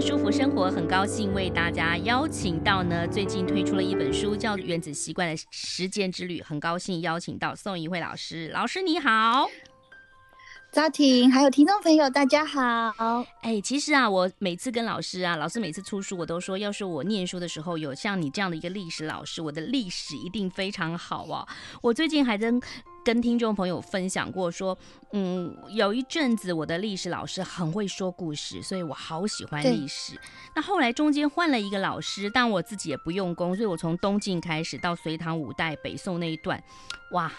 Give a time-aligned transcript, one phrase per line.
[0.00, 8.48] 舒服生活很高兴为大家邀请到呢，最近推出了一本书，叫《原子习惯的实践之旅》，很高兴邀请到宋怡慧老师。
[8.48, 9.48] 老师你好，
[10.74, 13.24] 家庭还有听众朋友大家好。
[13.42, 21.46] 哎，其实啊，我每次跟老师啊，老师每次出书，我都说，要是我念书的时候有像你这样的一个历史老师，我的历史一定非常好啊。
[21.80, 22.60] 我最近还真。
[23.04, 24.76] 跟听众朋友分享过，说，
[25.12, 30.18] 嗯，有一阵子我的历史老师很会说故事，所以我好喜欢历史。
[30.56, 36.58] 那后来中间换了一个老师，但我自己也不用功，所以我从东晋开始到隋唐五代、北宋那一段，
[37.12, 37.30] 哇，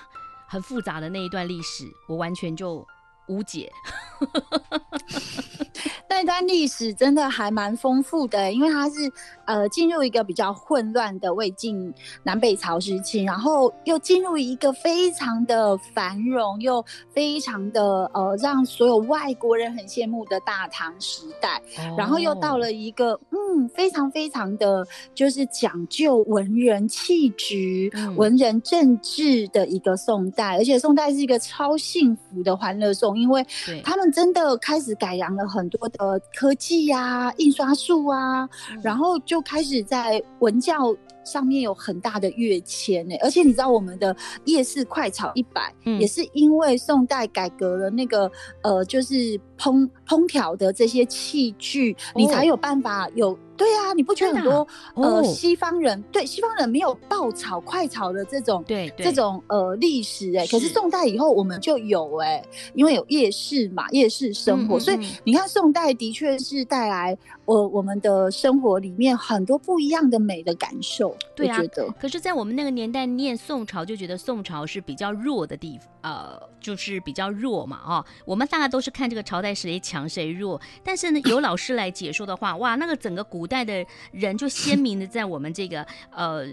[0.47, 2.85] 很复杂的那一段历史，我完全就
[3.27, 3.71] 无解。
[6.09, 9.11] 那段历史真的还蛮丰富的，因为它是
[9.45, 11.93] 呃进入一个比较混乱的魏晋
[12.23, 21.61] 南北朝时期，然后又进入一个非常的繁荣又非常的呃让所有外国人很羡慕的大唐时代，
[21.97, 33.45] 然后又到了一个嗯非常非常的就是讲究文人气质、嗯、文人政治的一个宋代，而且宋代是一个超幸福的欢乐颂，因为
[33.83, 36.05] 他们真的开始改良了很多的。
[36.05, 38.47] 呃，科技呀、啊，印刷术啊，
[38.83, 43.15] 然后就开始在文教上面有很大的跃迁呢。
[43.21, 53.37] 而且你知道，我们的夜市快炒一百，也是因为宋代改革了那个呃，就是烹烹调的这些器具，你才有办法有。
[53.57, 59.05] 对啊，你不觉得很多、啊、呃西方人对西方人没有爆炒快炒的这种对，对。
[59.05, 71.15] 这种呃历史哎、欸，可是宋代以后我们就有哎、欸，因为有夜市嘛，夜市生活，嗯、所以你看宋代的确是带来我、呃、我们的生活里面很多不一样的美的感受。
[71.35, 71.89] 对啊，觉得。
[71.99, 78.05] 可是，在我们那个年代念宋朝，就觉得宋朝是比较弱的地方，呃，就是比较弱嘛啊、哦。
[78.25, 83.45] 我们大概都是看这个朝代谁强谁弱，但是呢，有老师来解说的话，哇，那个整个古。
[83.47, 86.45] 代的人就鲜明的在我们这个呃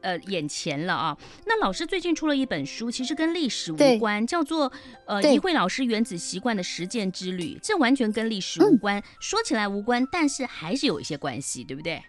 [0.00, 1.18] 呃眼前了啊。
[1.44, 4.72] 那老师最近出了一本书，其实跟历史无关，叫做
[5.06, 7.58] 呃一会老师原子习惯的实践之旅。
[7.60, 12.00] 这完全跟历史无关，嗯，说起来无关，但是还是有一些关系，对不对？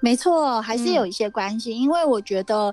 [0.00, 2.72] 没错，还是有一些关系，嗯，因为我觉得。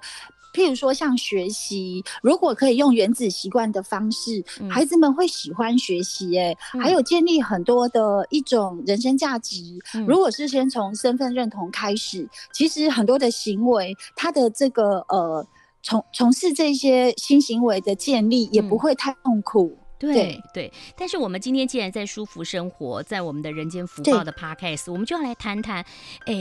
[0.53, 6.37] 譬如说，像学习，如果可以用原子习惯的方式，嗯、孩子们会喜欢学习。
[6.37, 9.57] 哎，还有建立很多的一种人生价值。
[9.93, 15.45] 嗯、如果是先从身份认同开始，其实很多的行为，他的这个呃，
[15.83, 19.77] 从从事这些新行为的建立，也不会太痛苦。
[19.99, 20.13] 嗯对。
[20.13, 25.83] 对，对，但是我们今天既然在舒服生活，在我们的人间福报的 podcast，我们就要来谈谈，
[26.25, 26.35] 哎，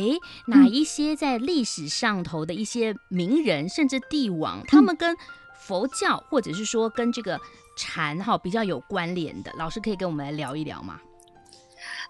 [0.46, 5.16] 哪一些在历史上头的一些名人，嗯、甚至帝王，他们跟
[5.58, 7.40] 佛教或者是说跟这个
[7.76, 11.00] 禅哈比较有关联的，老师可以跟我们来聊一聊吗？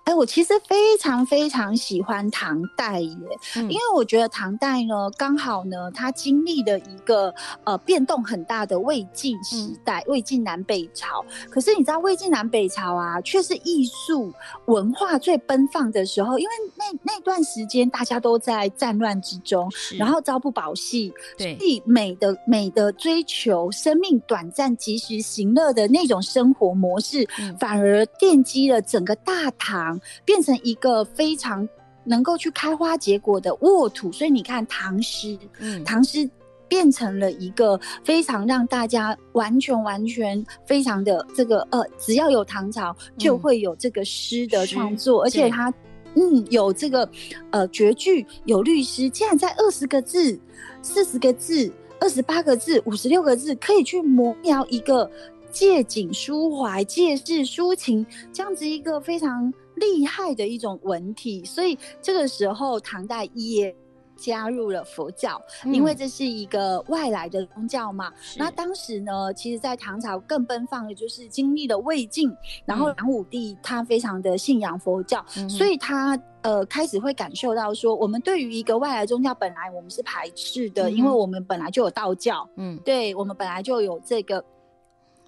[0.06, 3.16] 哎，我其实非常非常喜欢唐代耶，
[3.56, 7.34] 嗯、因为我觉得唐代呢，刚好呢，它经历了一个
[7.64, 11.24] 呃变动很大的魏晋时代，嗯、魏晋南北朝。
[11.50, 14.32] 可是你知道，魏晋南北朝啊，却是艺术
[14.66, 19.68] 文化最奔放的时候，因为那那段时间大家都在战乱之中，
[19.98, 29.95] 然后朝不保夕，对，所以美的美的追求，生命短暂、及时行乐的那种生活模式，嗯、反而奠基了整个大唐。
[30.24, 31.68] 变成一个非常
[32.04, 36.28] 能够去开花结果的沃土，所以你看唐诗，嗯，唐诗
[36.68, 45.72] 变成了一个非常让大家完全完全非常的这个呃，只要有唐朝就会有这个诗的创作，嗯、而且它
[46.14, 47.08] 嗯有这个
[47.50, 50.38] 呃绝句有律诗，竟然在二十个字、
[50.82, 55.10] 四十个字、二十八个字、五十六个字，可以去描描一个
[55.50, 59.52] 借景抒怀、借事抒情这样子一个非常。
[59.76, 63.74] 厉害的一种文体，所以这个时候唐代也
[64.16, 68.10] 加入了佛教，嗯、因为这是一个外来的宗教嘛。
[68.38, 72.34] 那当时呢，其实，在唐朝更奔放的就是经历了魏晋，
[72.64, 84.42] 然后梁武帝他非常的信仰佛教，嗯、所以他呃开始会感受到说，我们对于一个外来宗教本来我们是排斥的，嗯、因为我们本来就有道教，嗯，对我们本来就有这个。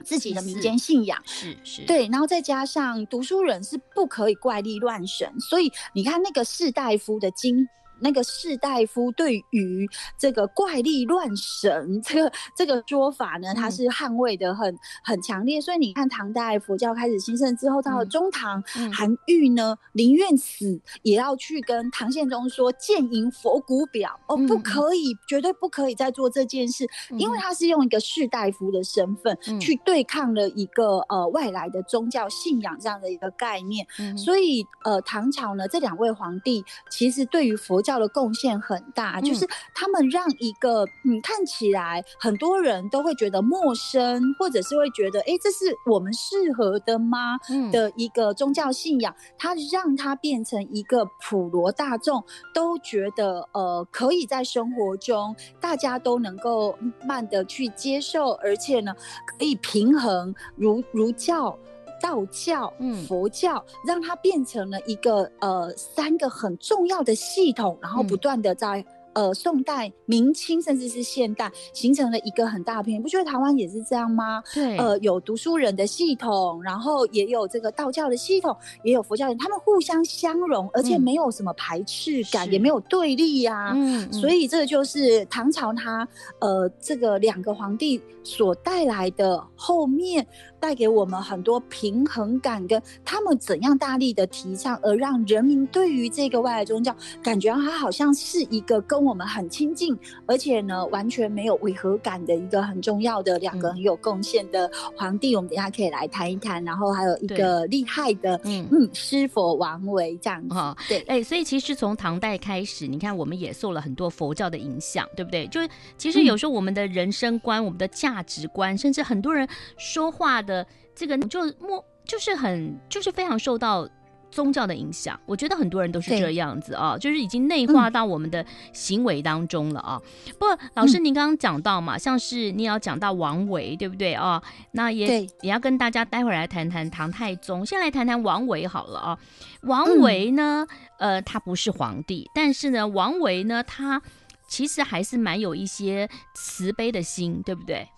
[0.05, 1.87] 自己的民间信仰是是，是。
[1.87, 7.69] 对，然后再加上读书人是不可以怪力乱神，所以你看那个士大夫的经
[8.01, 15.61] 那个士大夫对于这个怪力乱神这个这个说法呢，他是捍卫的很很强烈。
[15.61, 18.63] 所以你看，唐代佛教开始兴盛之后，到了中唐，
[18.93, 24.19] 韩愈呢宁愿死也要去跟唐宪宗说，建迎佛骨表。
[24.27, 33.87] 哦，不可以，绝对不可以再做这件事，因为他是用一个士大夫的身份去对抗了一个呃外来的宗教信仰这样的一个概念。
[34.17, 47.39] 所以呃，唐朝呢这两位皇帝其实对于佛教的贡献很大，就是他们让一个嗯看起来很多人都会觉得陌生，或者是会觉得哎，这是我们适合的吗？
[47.71, 58.93] 的一个宗教信仰，它让它变成一个普罗大众都觉得呃可以在生活中大家都能够慢的去接受，而且呢
[59.39, 61.57] 可以平衡儒儒教、
[62.01, 62.73] 道教、
[63.07, 68.85] 佛教，让它变成了一个呃三个很重要的系统，然后不断的在。
[69.15, 72.97] 呃，宋代、明清甚至是现代，形成了一个很大片。
[72.97, 74.41] 你不觉得台湾也是这样吗？
[74.55, 83.73] 对，呃，有读书人的系统，然后也有这个道教的系统，也有佛教人，他们互相相融，而且没有什么排斥感，嗯、也没有对立呀、啊。
[83.75, 86.07] 嗯，所以这个就是唐朝他
[86.39, 90.25] 呃这个两个皇帝所带来的后面。
[90.61, 99.97] 带给我们很多平衡感，跟他们怎样大力的提倡，而让人民对于这个外来宗教感觉他好像是一个跟我们很亲近，
[100.27, 105.35] 而且呢完全没有违和感的一个很重要的两个很有贡献的皇帝。
[105.35, 110.77] 嗯、我们等一下可以来谈一谈，然后还有一个厉害的，嗯嗯，师佛王维这样哈。
[110.89, 115.47] 对，哎、欸，所以其实从唐代开始，你看我们也受了很多佛教的影响，对不对？
[115.49, 120.43] 就是其实有时候我们的人生观、嗯、我们的价值观，甚至很多人说话。
[120.49, 120.67] 的
[120.97, 123.89] 这个就莫就是很就是非常受到
[124.31, 130.01] 宗教的影响，我觉得很多人都是这样子啊，就是已经内化到我们的行为当中了啊。
[130.27, 134.43] 嗯、不过老师您刚刚讲到嘛，像是你要讲到王维，对不对啊？
[134.73, 139.19] 那也也要跟大家待会儿来谈谈唐太宗，先来谈谈王维好了啊。
[139.63, 140.67] 王维呢，
[140.99, 144.03] 嗯、呃，他不是皇帝，但是呢，王维呢，他
[144.47, 147.89] 其实还是蛮有一些慈悲的心，对不对？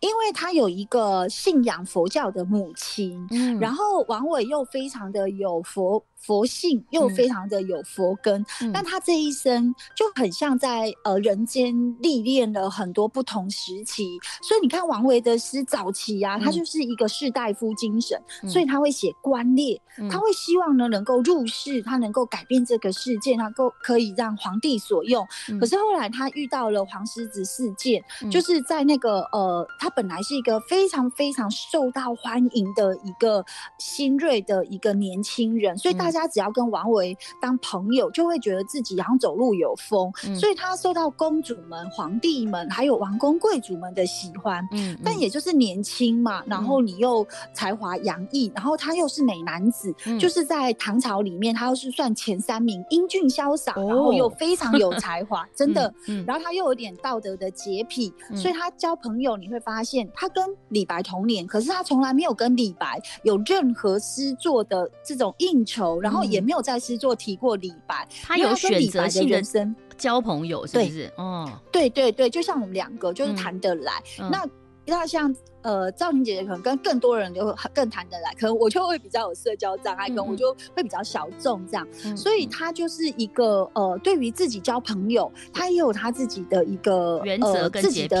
[0.00, 6.02] 因为他有一个信仰佛教的母亲，嗯，然后王伟又非常的有佛。
[6.18, 25.26] 佛性又非常的有佛根，嗯、但他这一生就很像在呃人间历练了很多不同时期，所以你看王维的诗早期啊，嗯、他就是一个士大夫精神，嗯、所以他会写官列，嗯、他会希望呢能够入世，他能够改变这个世界，他够可以让皇帝所用。
[25.48, 33.44] 嗯、可是后来他遇到了黄狮子事件，嗯、就是在那个呃，他本来是一个非常非常受到欢迎的一个
[33.78, 36.07] 新锐的一个年轻人，所以大。
[36.08, 44.66] 大家只要跟王维当朋友，就会觉得自己好像走路有风，嗯、所以他受到公主们、皇帝们还有王公贵族们的喜欢。
[44.72, 55.92] 嗯，嗯，但也就是年轻嘛，然后你又才华洋溢，然后他又是美男子，嗯、就是在唐朝里面，他又是算前三名，英俊潇洒，然后又非常有 才华，哦、真的。
[56.26, 65.97] 然后他又有点道德的洁癖，嗯、所以他交朋友你会发现，他跟李白同年，可是他从来没有跟李白有任何诗作的这种应酬。
[66.00, 71.06] 然后也没有在诗作提过李白，嗯、他有选择性的人生交朋友，是不是？
[71.06, 73.92] 对哦，对对对，就像我们两个就是谈得来。
[74.20, 74.46] 嗯、那
[74.86, 81.86] 那像呃赵婷姐姐可能跟更多人就更谈得来，可能我就会比较有社交障碍，可能我就会比较小众这样。
[82.04, 88.16] 嗯、所以他就是一个呃，对于自己交朋友，他也有他自己的一个原则跟洁癖。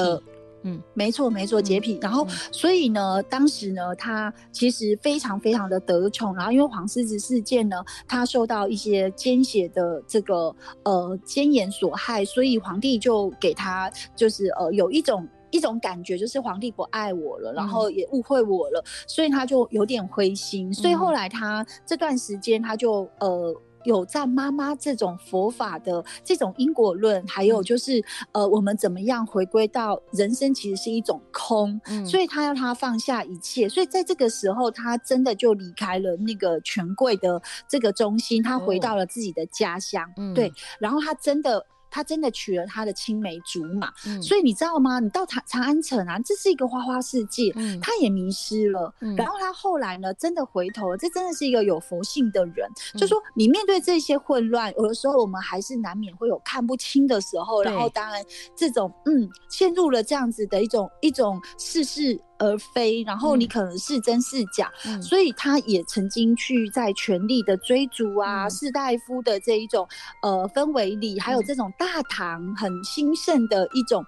[0.62, 1.94] 嗯，没错没错，洁癖。
[1.94, 6.34] 嗯、然后，所以呢，当时呢，他其实非常非常的得宠。
[6.34, 20.72] 然后，因为黄狮子事件呢，他受到一些奸邪的这个呃奸言所害，所以皇帝就给他就是呃有一种一种感觉，就是皇帝不爱我了，然后也误会我了，嗯、所以他就有点灰心。
[20.74, 23.54] 所以后来他这段时间他就呃。
[23.84, 41.64] 有在妈妈这种佛法的这种因果论，还有就是呃，我们怎么样回归到人生其实是一种空，嗯，所以他要他放下一切，所以在这个时候，他真的就离开了那个权贵的这个中心，他回到了自己的家乡，哦，对，然后他真的。
[41.90, 45.00] 他真的娶了他的青梅竹马，嗯、所以你知道吗？
[45.00, 48.92] 你到长长安城啊，这是一个花花世界，嗯、他也迷失了。
[49.00, 52.68] 嗯、然后他后来呢，真的回头了，这真的是一个有佛性的人。
[52.94, 57.62] 嗯、就说你面对这些混乱，有的时候我们还是难免会有看不清的时候。
[57.62, 58.24] 然后当然，
[58.56, 62.20] 这种嗯，陷入了这样子的一种一种世事。
[62.38, 69.86] 而非，然后你可能是真是假，嗯、所以他也曾经去在权力的追逐啊，嗯、士大夫的这一种
[70.22, 74.04] 呃氛围里，还有这种大唐很兴盛的一种。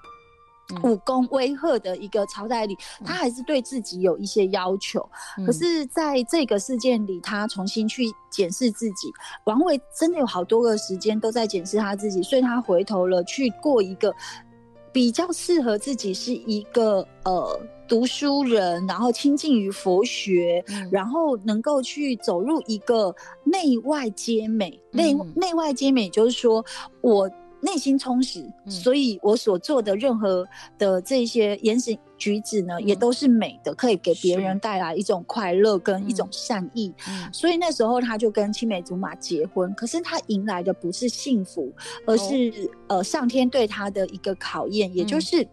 [0.84, 5.04] 武功威吓的一个朝代里，他还是对自己有一些要求。
[5.36, 9.10] 嗯、可是，在这个事件里，他重新去检视自己。
[9.46, 14.14] 王维真的有好多个时间都在检视他自己，所以他回头了，去过一个
[14.92, 17.60] 比较适合自己，是一个呃
[17.90, 24.80] 读书人，然后亲近于佛学，嗯、然后能够去走入一个内外皆美。
[24.92, 26.64] 内内、嗯、外皆美，就是说
[27.02, 27.28] 我。
[27.62, 36.90] 内心充实，所以我所做的任何的这些言行举止呢，嗯、也都是美的，可以给别人带来一种快乐跟一种善意。
[37.06, 41.70] 嗯、所以那时候他就跟青梅竹马结婚，可是他迎来的不是幸福，
[42.06, 42.50] 而是、
[42.88, 45.46] 哦、呃上天对他的一个考验，也就是。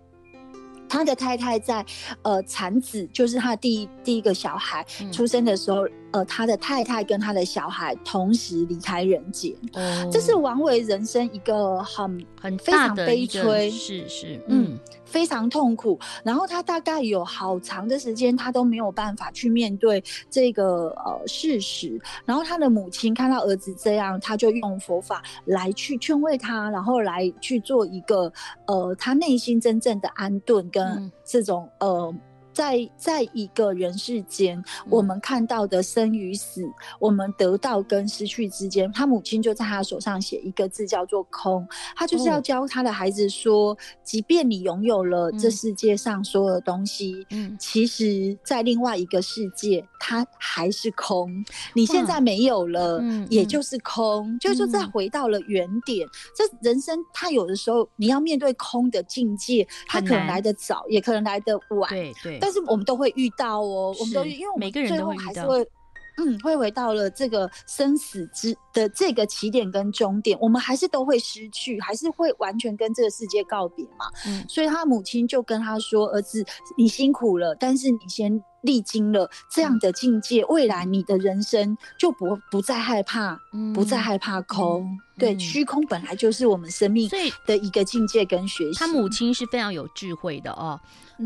[0.90, 1.86] 他的太太在，
[2.22, 14.72] 呃，产子就是他第一第一个小孩出生的时候，嗯、呃，他的太太跟他的小孩同时离开人间，哦、这是王维人生一个很很非常悲催，是是，嗯。
[14.72, 21.98] 嗯非常痛苦，然后他大概有好长的时间，他都没有办法去面对这个呃事实。
[22.26, 28.30] 然后他的母亲看到儿子这样，他就用佛法来去劝慰他，然后来去做一个
[28.66, 32.16] 呃他内心真正的安顿跟这种、嗯、呃。
[32.58, 41.68] 在在一个人世间，我们看到的生与死，嗯、我们得到跟失去之间，他母亲就在他手上写一个字，叫做“空”。
[41.96, 51.44] 他就是要教他的孩子说，哦、即便你拥有了这世界上所有的东西，嗯，其实在另外一个世界，它还是空。
[51.74, 56.08] 你现在没有了，嗯、也就是空，嗯、就是再回到了原点。
[56.08, 61.90] 嗯、这人生，他有的时候你要面对空的境界，它可能来得早，也可能来得晚。
[61.90, 62.38] 对对。
[62.40, 65.68] 但是我们都会遇到哦，我们都因为我们最后还是，会
[66.18, 74.06] 嗯，会回到了这个生死之的这个起点跟终点，我们还是都会失去，还是会完全跟这个世界告别嘛。
[74.26, 76.44] 嗯，所以他母亲就跟他说：“儿子，
[76.78, 84.82] 你辛苦了，但是你先历经了这样的境界，嗯、未来你的人生就不不再害怕，嗯、不再害怕空。
[84.82, 87.10] 嗯、对，虚空本来就是我们生命
[87.46, 90.80] 的一个境界跟学习。”他母亲是非常有智慧的哦。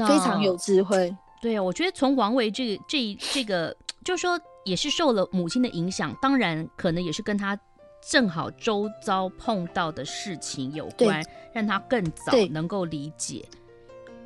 [0.07, 7.59] 非常有智慧，对啊，我觉得从王维这个这这个，就是说也是受了母亲的影响，当然可能也是跟他
[8.09, 13.47] 正好周遭碰到的事情有关，让他更早能够理解。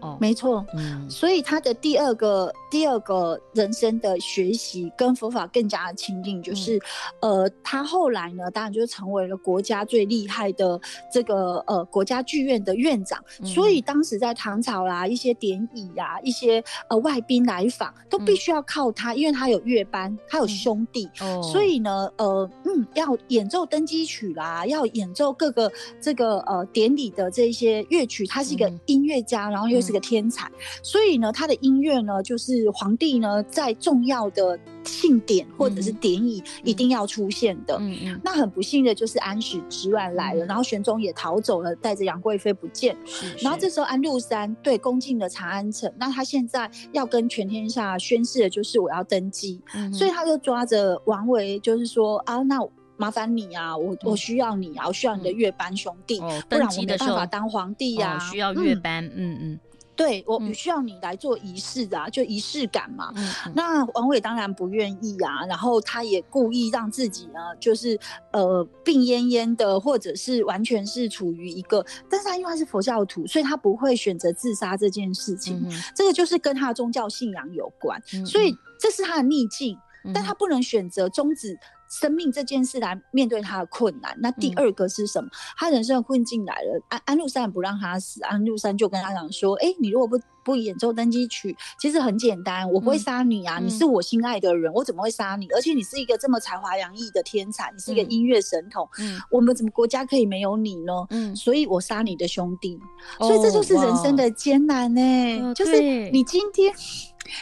[0.06, 6.78] 哦，没错，嗯，所以他的第二个第二个人生的学习跟佛法更加的亲近，就是，
[7.22, 10.80] 嗯、呃，他后来呢，当然就成为了国家最厉害的
[11.12, 13.20] 这个呃国家剧院的院长。
[13.40, 29.95] 嗯、所以当时在唐朝啦，一些典礼呀，一些呃外宾来访，都必须要靠他，嗯、因为他有乐班，他有兄弟，嗯、所以呢，呃，嗯，要演奏登基曲啦，要演奏各个这个呃典礼的这些乐曲，他是一个音乐家，嗯、然后又是。
[29.96, 30.52] 个天才，
[30.84, 37.78] 所以呢，他的音乐呢，就是皇帝呢在重要的庆典或者是典礼一定要出现的。
[37.80, 38.22] 嗯嗯。
[38.24, 42.96] 那很不幸的就是安史之乱来了，然后玄宗也逃走了，带着杨贵妃不见。
[43.06, 43.34] 是。
[43.42, 49.62] 然后这时候安禄山对攻进了长安城，那他现在要跟全天下宣誓的就是我要登基，
[49.94, 52.60] 所以他就抓着王维，就是说啊，那
[52.98, 58.18] 麻烦你啊，我我需要你啊，我需要你的乐班兄弟，不然我没办法当皇帝呀。
[58.20, 59.60] 需要乐班，嗯嗯。
[59.96, 63.12] 对，我需要你来做仪式啊，嗯、就仪式感嘛。
[63.16, 67.98] 嗯嗯、那王伟当然不愿意啊，然后他也故意让自己呢，就是
[68.32, 75.64] 呃病恹恹的，或者是完全是处于一个，但是他因为他是佛教徒，所以他不会选择自杀这件事情。
[75.66, 81.58] 嗯、这个就是跟他的宗教信仰有关，嗯、所以这是他的逆境，嗯、但他不能选择终止。
[81.90, 85.28] 生命这件事来面对他的困难，那第二个是什么？
[85.28, 95.48] 嗯、他人生的困境来了，安安禄山不让他死，安禄山就跟他讲说：“哎、欸，你如果不不演奏登基曲，其实很简单，我不会杀你啊，嗯、你是我心爱的人，我怎么会杀你？
[95.56, 100.94] 而且你是一个这么才华洋溢的天才，你是一个音乐神童，嗯，我们怎么国家可以没有你呢？
[101.10, 102.80] 嗯，所以我杀你的兄弟，
[103.20, 106.74] 哦、所以这就是人生的艰难呢、欸，哦、就是你今天。”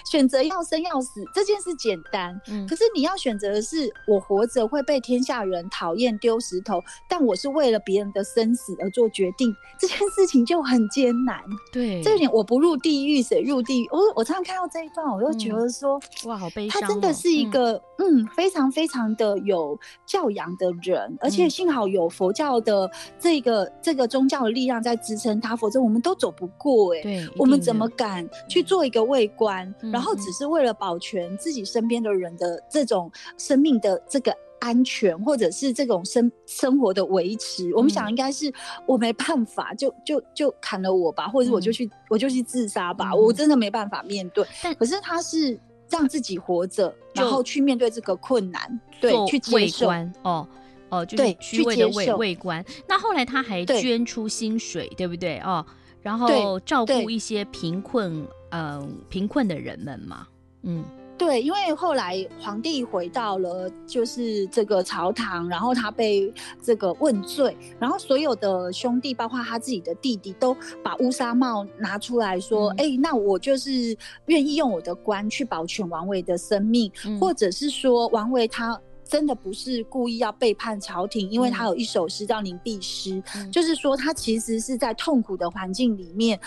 [0.05, 11.39] 选择要生要死这件事简单，嗯，可是你要选择的是我活着会被天下人讨厌丢石头，但我是为了别人的生死而做决定，这件事情就很艰难。
[11.71, 13.89] 对，这一点我不入地狱谁入地狱？
[13.91, 16.81] 我我常常看到这一段，我就觉得说，嗯、哇，好悲伤、哦。
[16.81, 27.03] 他真的是一个嗯，嗯非常非常的有教养的人，而且幸好有佛教的这个这个宗教的力量在支撑他，否则我们都走不过哎、欸。
[27.03, 29.72] 对，我们怎么敢去做一个卫官？
[29.81, 38.51] 嗯，然后只是为了保全自己身边的人的这种生命的这个安全，或者是这种生生活的维持，嗯、我们想应该是
[38.85, 44.45] 我没办法，就就就砍了我吧，或者我就去、嗯、我就去自杀吧、嗯，我真的没办法面对。
[44.77, 49.89] 可是他是让自己活着，然后去面对这个困难，对，去接受
[50.21, 50.47] 哦。
[50.89, 52.63] 哦，就是虚伪的伪伪官。
[52.87, 55.39] 那后来他还捐出薪水，对不对？
[55.39, 55.65] 哦，
[56.03, 60.27] 然后照顾一些贫困，嗯，贫困的人们嘛。
[60.61, 60.83] 嗯，
[61.17, 78.79] 对，因为后来皇帝回到了就是这个朝堂，然后他被这个问罪，然后所有的兄弟，包括他自己的弟弟，都把乌纱帽拿出来说：“哎、嗯欸，那我就是愿意用我的官去保全王维的生命，嗯、或者是说王维他。”
[79.13, 86.39] 真的不是故意要背叛朝廷，因为他有一首诗叫《凝碧诗》，嗯，就是说他其实是在痛苦的环境里面，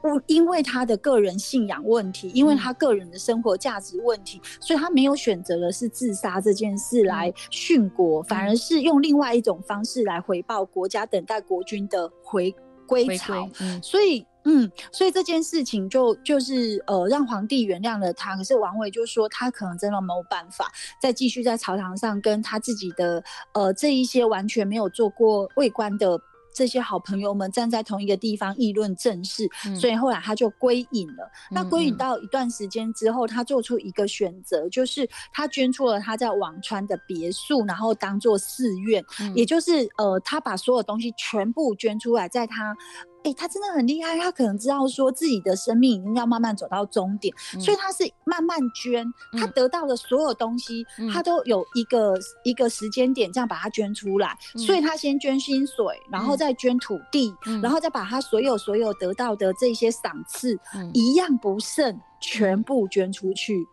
[0.00, 12.54] 不、嗯、因为他的个人信仰问题，因为他个人的生活价值问题，所以他没有选择的是自杀这件事来殉国，嗯，反而是用另外一种方式来回报国家，等待国军的回
[12.86, 13.48] 归朝。
[13.58, 14.24] 嗯，所以。
[14.44, 18.36] 嗯，所以这件事情就就是呃，让皇帝原谅了他。
[18.36, 20.70] 可是王维就说，他可能真的没有办法
[21.00, 23.22] 再继续在朝堂上跟他自己的
[23.52, 26.20] 呃这一些完全没有做过尉官的
[26.52, 29.48] 这些好朋友们站在同一个地方议论政事。
[29.66, 31.30] 嗯，所以后来他就归隐了。
[31.50, 42.76] 嗯，那归隐到一段时间之后，他做出一个选择，就是他捐出了他在辋川的别墅，然后当做寺院，嗯，也就是呃，他把所有东西全部捐出来，在他。
[43.24, 49.06] 哎、欸，他真的很厉害，他可能知道说自己的生命已经要慢慢走到终点，嗯，所以他是慢慢捐，
[49.38, 63.66] 他得到的所有东西，嗯，他都有一个一个时间点这样把它捐出来，嗯，所以他先捐薪水，然后再捐土地，嗯，然后再把他所有所有得到的这些赏赐，嗯，一样不剩，全部捐出去，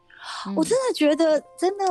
[0.48, 0.56] 嗯。
[0.56, 1.86] 我真的觉得，真的。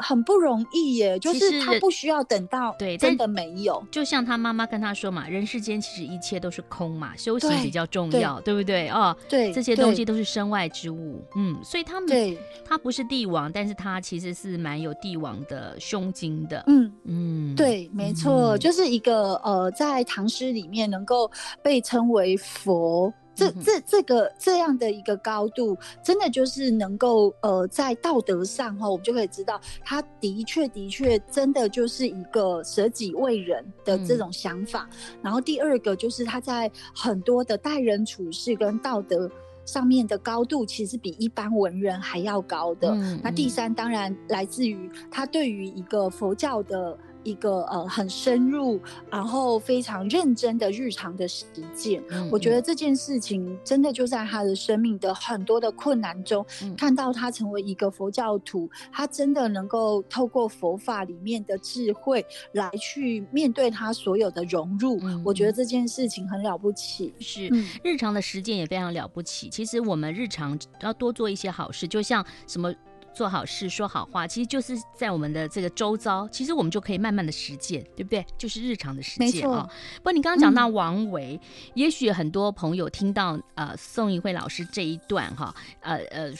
[0.00, 3.82] 很不容易耶，就是他不需要等到对，真的没有。
[3.90, 8.88] 就像他妈妈跟他说嘛，人世间其实一切都是空嘛，修行比较重要，对，对不对？
[8.88, 11.22] 哦，对，这些东西都是身外之物。
[11.36, 16.64] 嗯，所以他们对他不是帝王，但是他其实是蛮有帝王的胸襟的。
[16.66, 21.30] 嗯嗯，对，没错，嗯、就是一个呃，在唐诗里面能够
[21.62, 23.12] 被称为佛。
[23.40, 34.88] 这这这个这样的一个高度，真的就是能够呃，在道德上哈，我们就可以知道，他的确的确真的就是一个舍己为人的这种想法。
[34.90, 35.18] 嗯。
[35.22, 39.30] 然后第二个就是他在很多的待人处事跟道德
[39.64, 42.94] 上面的高度，其实比一般文人还要高的。
[43.22, 46.98] 那第三当然来自于他对于一个佛教的。
[47.22, 48.80] 一个呃很深入，
[49.10, 67.12] 然后非常认真的日常的实践，嗯嗯，我觉得这件事情真的就在他的生命的很多的困难中，嗯，看到他成为一个佛教徒，他真的能够透过佛法里面的智慧来去面对他所有的融入，我觉得这件事情很了不起。
[67.18, 69.48] 是，嗯，日常的实践也非常了不起。
[69.48, 72.74] 其实我们日常要多做一些好事，就像什么。
[73.20, 78.24] 做好事，说好话，其实就是在我们的这个周遭，其实我们就可以慢慢的实践，对不对？
[78.38, 79.68] 就是日常的实践啊。
[79.96, 86.32] 不过你刚刚讲到王维，嗯，也许很多朋友听到呃宋一慧老师这一段哈，呃呃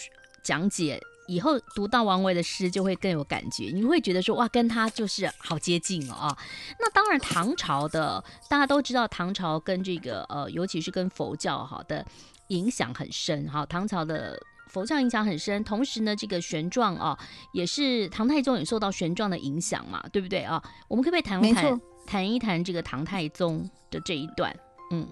[0.43, 6.39] 讲解以后，读到王维的诗就会更有感觉，你会觉得说哇，跟他就是好接近哦啊。
[6.79, 12.07] 那当然，唐朝的大家都知道，唐朝跟这个呃，尤其是跟佛教哈的
[12.47, 14.41] 影响很深哈，唐朝的。
[14.71, 17.19] 佛教影响很深，同时呢，这个玄奘啊，
[17.53, 20.63] 也是唐太宗也受到玄奘的影响嘛，对不对啊？
[20.89, 24.55] 我们可不可以谈一谈谈一谈这个唐太宗的这一段？
[24.93, 25.07] 嗯。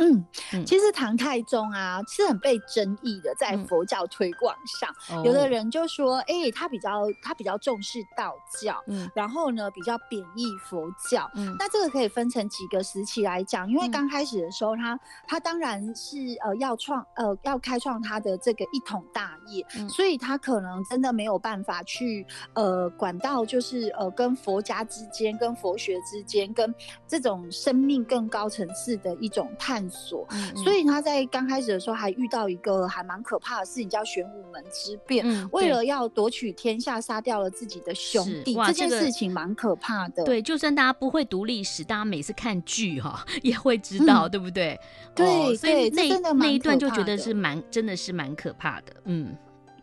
[0.00, 14.96] 嗯，其实唐太宗啊是很被争议的，在佛教推广上，嗯，有的人就说，哎，欸，他比较他比较重视道教，嗯，然后呢比较贬义佛教，嗯，那这个可以分成几个时期来讲，因为刚开始的时候他，
[15.28, 26.74] 他他当然是呃要创呃要开创他的这个一统大业，嗯，所以他可能真的没有办法去呃管到就是呃跟佛家之间、跟佛学之间、跟
[27.06, 29.89] 这种生命更高层次的一种探索。
[29.90, 35.24] 所、嗯嗯，所以他在刚开始的时候还遇到一个还蛮可怕的事情，叫玄武门之变。
[35.26, 40.24] 嗯，为了要夺取天下，杀掉了自己的兄弟，这件事情蛮可怕的。
[40.24, 44.78] 对，就算大家不会读历史，大家每次看剧哈也会知道，嗯、对不对？
[45.14, 48.92] 对，哦、所以那那一段就觉得是蛮，真的是蛮可怕的。
[49.04, 49.36] 嗯。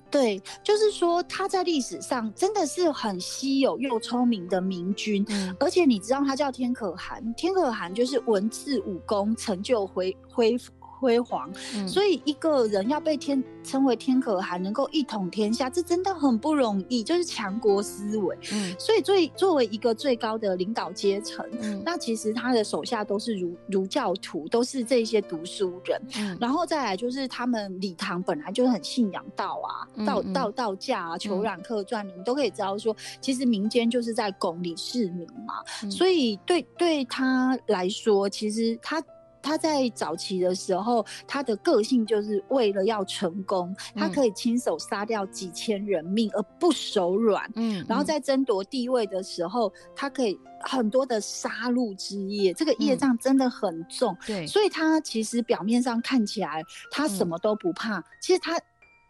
[0.10, 10.58] 对，就是说他在历史上真的是很稀有又聪明的明君，嗯，而且你知道他叫天可汗，天可汗就是文治武功成就恢恢
[10.99, 11.49] 辉煌。
[11.75, 18.38] 嗯、所以一个人要被天称为天可汗，能够一统天下，这真的很不容易，就是强国思维。
[18.51, 26.01] 嗯，所以最作为一个最高的领导阶层，嗯，那其实他的手下都是儒儒教徒，都是这些读书人。
[26.17, 35.55] 嗯，然后再来就是他们礼堂本来就很信仰道啊，嗯、道道道家啊，求染客传，你们都可以知道说，其实民间就是在拱李世民嘛。
[35.83, 39.03] 嗯、所以对对他来说，其实他。
[39.41, 47.50] 他在早期的时候，他的个性就是为了要成功，他可以亲手杀掉几千人命而不手软。
[47.56, 54.15] 嗯，然后在争夺地位的时候，他可以很多的杀戮之业，这个业障真的很重。
[54.26, 58.60] 对，所以他其实表面上看起来他什么都不怕，其实他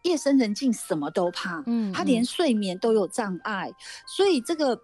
[0.04, 1.62] 夜深人静什么都怕。
[1.66, 3.72] 嗯，他连睡眠都有障碍，
[4.06, 4.78] 所以这个。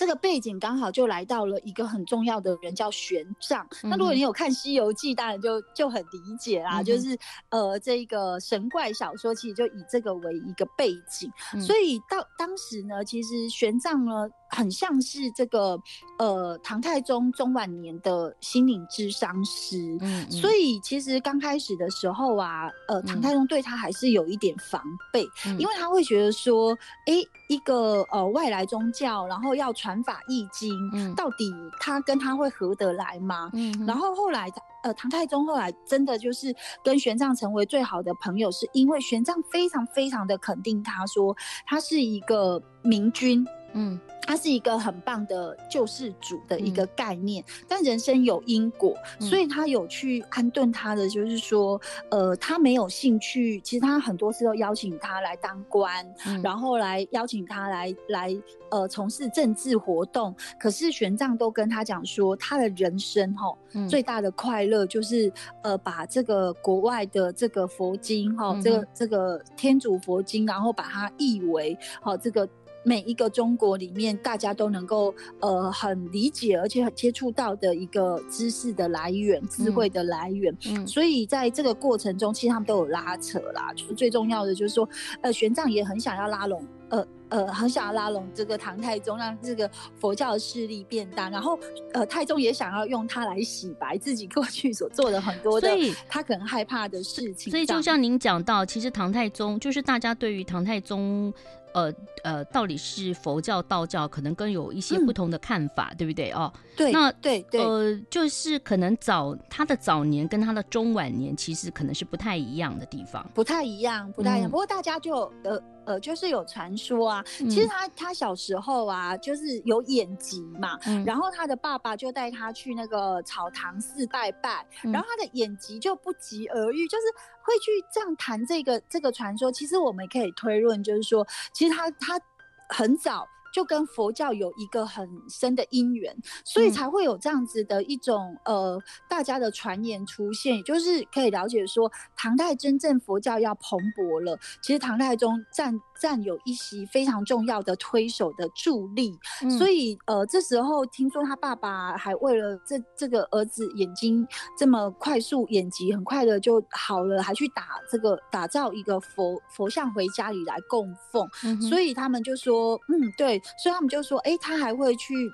[0.00, 3.62] 这个背景刚好就来到了一个很重要的人，叫玄奘。
[3.82, 6.80] 嗯、那如果你有看《西游记》，当然就就很理解啦。
[6.80, 7.18] 嗯、就是
[7.50, 14.26] 呃，这个神怪小说其实就以这个为一个背景，嗯、所以到当时呢，其实玄奘呢。
[14.52, 15.80] 很像是这个
[16.18, 24.82] 呃唐太宗中晚年的心灵智商师，嗯，嗯，所以其实刚开始的时候啊，呃，唐太宗对他还是有一点防
[25.12, 27.14] 备，嗯，因为他会觉得说，哎，
[27.48, 33.50] 一个呃外来宗教，然后要传法易经，嗯，到底他跟他会合得来吗？
[33.52, 34.50] 嗯，然后后来
[34.82, 43.98] 呃唐太宗后来真的就是跟玄奘成为最好的朋友，是因为玄奘非常非常的肯定他说他是一个明君，嗯。
[44.22, 51.80] 他是一个很棒的救世主的一个概念，嗯、但人生有因果，嗯、所以他有去安顿他的，就是说，
[52.10, 53.60] 呃，他没有兴趣。
[53.62, 58.36] 其实他很多次都邀请他来当官，嗯、然后来邀请他来来
[58.70, 60.32] 呃从事政治活动。
[60.60, 72.48] 可是玄奘都跟他讲说，他的人生哈、嗯、最大的快乐就是呃把这个国外的这个佛经哈，嗯、这个这个天主佛经，然后把它译为好这个。
[72.82, 80.56] 每一个中国里面，大家都能够呃很理解，而且很接触到的一个知识的来源、智慧的来源。
[80.66, 83.72] 嗯，所以在这个过程中，其实他们都有拉扯啦。
[83.74, 84.88] 就是最重要的，就是说，
[85.20, 87.06] 呃，玄奘也很想要拉拢，呃。
[87.30, 91.30] 呃，很想要拉拢这个唐太宗，让这个佛教的势力变大。
[91.30, 91.56] 然后，
[91.92, 95.68] 呃，太宗也想要用他来洗白自己过去所做的很多的，
[96.08, 97.48] 他可能害怕的事情。
[97.48, 101.32] 所以，就像您讲到，其实唐太宗就是大家对于唐太宗，
[101.72, 106.32] 呃呃，到底是佛教、道教，可能更有一些不同的看法，嗯、对不对？
[106.32, 114.48] 哦，对，那对对，呃，就是可能早他的早年跟他的中晚年，其实可能是不太一样的地方，不太一样，不太一样。
[114.48, 115.62] 嗯、不过大家就呃。
[115.90, 127.04] 呃，就是有传说啊，其实他他小时候啊，就是有眼疾嘛，嗯、然后他的爸爸就带他去那个草堂寺拜拜，嗯、然后他的眼疾就不疾而愈，就是
[127.42, 129.50] 会去这样谈这个这个传说。
[129.50, 132.20] 其实我们也可以推论，就是说，其实他他
[132.68, 133.26] 很早。
[133.52, 163.38] 就跟佛教有一个很深的因缘，所以才会有这样子的一种、嗯、呃大家的传言出现，也就是可以了解说，唐代真正佛教要蓬勃了，其实唐太宗占占有一席非常重要的推手的助力，嗯、所以呃这时候听说他爸爸还为了这这个儿子眼睛这么快速眼疾很快的就好了，还去打这个打造一个佛佛像回家里来供奉，嗯、所以他们就说嗯对。
[163.62, 165.32] 所以他们就说，哎、欸，他还会去，嗯、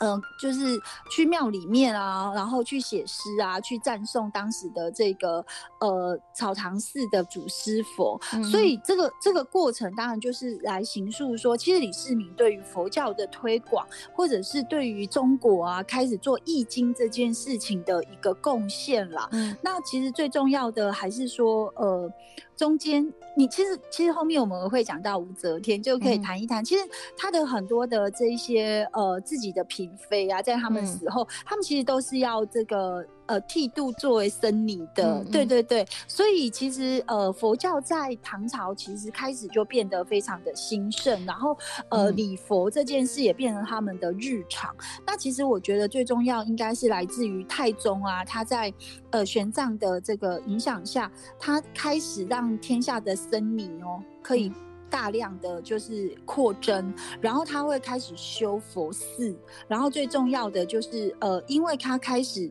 [0.00, 5.44] 呃，就是去庙里面啊，然后去写诗啊，去赞颂当时的这个
[5.80, 8.20] 呃草堂寺的祖师佛。
[8.32, 19.28] 嗯、所以这个这个过程当然就是来形塑说，其实李世民对于佛教的推广，或者是对于中国啊开始做易经这件事情的一个贡献啦。
[19.32, 22.12] 嗯，那其实最重要的还是说，呃。
[22.56, 26.62] 中间，你其实其实后面我们会讲到武则天，就可以谈一谈。
[26.62, 26.84] 嗯、其实
[27.16, 33.04] 他的很多的这一些呃自己的嫔妃啊，在他们死后，嗯、他们其实都是要这个。
[33.26, 41.56] 呃，剃度作为僧尼的，嗯嗯对对对，所以其实呃，佛教在唐朝其实开始就变得非常的兴盛，然后
[41.88, 44.74] 呃，礼佛这件事也变成他们的日常。
[44.78, 48.72] 嗯、那其实我觉得最重要应该是来自于太宗啊，他在
[49.10, 54.52] 呃玄奘的这个影响下，他开始让天下的僧尼哦可以
[54.90, 59.34] 大量的就是扩增，然后他会开始修佛寺，
[59.66, 62.50] 然后最重要的就是呃，因为他开始。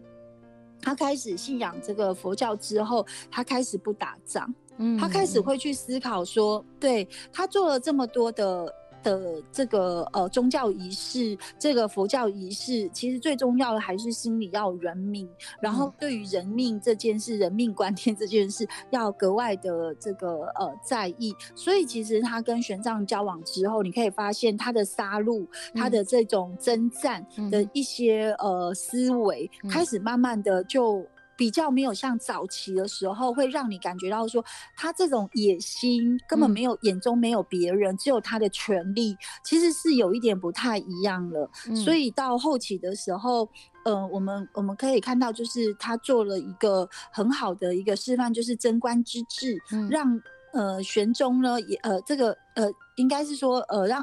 [0.84, 8.72] 他开始信仰这个佛教之后，他开始不打仗，嗯，他开始会去思考说，对，他做了这么多的
[9.04, 15.30] 的这个呃宗教仪式，这个佛教仪式，其实最重要的还是心里要人命，
[15.62, 21.36] 然后对于人命这件事、人命关天这件事，要格外的这个呃在意。
[21.56, 31.06] 所以其实他跟玄奘交往之后，你可以发现他的杀戮、他的这种征战的一些呃思维，开始慢慢的就。
[31.44, 34.42] 比较没有像早期的时候，会让你感觉到说
[34.78, 41.52] 他这种野心根本没有，眼中没有别人，嗯、只有他的权利，其实是有一点不太一样了。
[41.68, 43.46] 嗯、所以到后期的时候，
[43.84, 50.22] 呃，我们我们可以看到，就是他做了一个很好的一个示范，就是贞观之治，嗯、让
[50.54, 54.02] 呃玄宗呢也呃这个呃应该是说呃让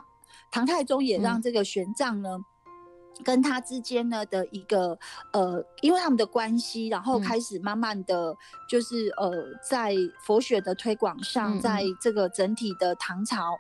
[0.51, 2.37] 唐太宗也让这个玄奘呢。
[2.37, 2.45] 嗯
[3.25, 4.99] 跟他之间呢的一个
[5.33, 8.35] 呃，因为他们的关系，然后开始慢慢的
[8.69, 9.31] 就是呃，
[9.69, 13.57] 在佛学的推广上，在这个整体的唐朝。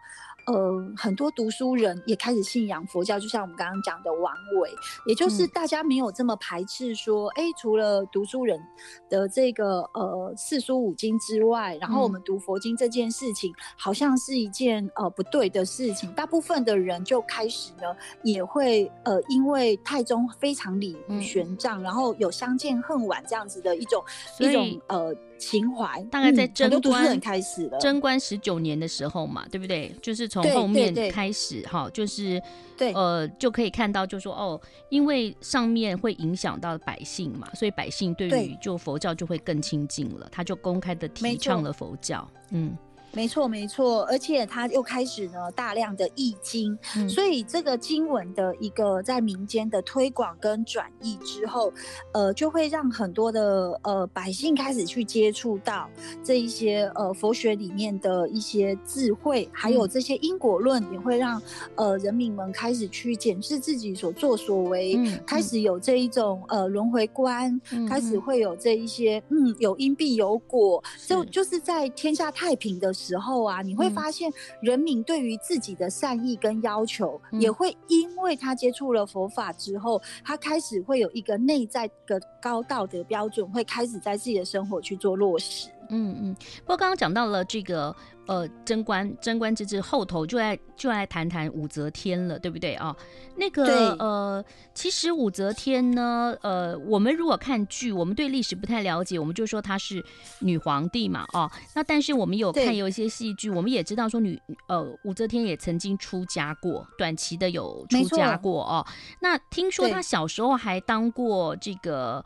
[0.51, 4.69] 呃，很多读书人也开始信仰佛教，就像我们刚刚讲的王维，
[5.07, 8.61] 也就是大家没有这么排斥说，哎、嗯欸，除了读书人
[9.09, 16.13] 的这个呃四书五经之外，然后我们读佛经这件事情，好像是一件呃不对的事情。
[16.15, 24.03] 大部分的人就开始呢，也会呃，因为太宗非常礼遇玄奘，嗯、然后有相见恨晚这样子的一种
[24.41, 25.15] 一种呃。
[25.40, 29.90] 情怀大概在贞观、嗯、开始了，贞观十九年的时候嘛，对不对？
[30.03, 32.40] 就是从后面开始哈，就是
[32.76, 32.92] 对。
[32.92, 42.76] 呃就可以看到，就说哦，因为上面会影响到百姓嘛，所以百姓对于就佛教就会更亲近了，他就公开的提倡了佛教，嗯。
[43.12, 51.73] 没错，没错，而且他又开始呢大量的译经，嗯、所以这个经文的一个在民间的推广跟转译之后，
[52.12, 55.90] 呃，就会让很多的呃百姓开始去接触到
[56.23, 61.42] 这一些呃佛学里面的一些智慧，还有这些因果论，也会让
[61.75, 85.71] 呃人民们开始去检视自己所作所为，嗯嗯、开始有这一种呃轮回观，嗯、开始会有这一些嗯有因必有果，就就是在天下太平的时候啊，你会发现人民对于自己的善意跟要求，嗯、也会因为他接触了佛法之后，他开始会有一个内在的高道德标准，会开始在自己的生活去做落实。
[85.89, 87.95] 嗯嗯，不过刚刚讲到了这个。
[88.31, 92.95] 呃，贞观贞观之治后头就来就来谈谈武则天了，对不对啊？
[93.35, 100.01] 那个呃，其实武则天呢，呃，我们如果看剧，我们对历史不太了解，我们就说她是
[100.38, 108.87] 女皇帝嘛，哦，那但是我们有看有一些戏剧，我们也知道说女呃武则天也曾经出家过，短期的有出家过哦。
[109.21, 112.25] 那听说她小时候还当过这个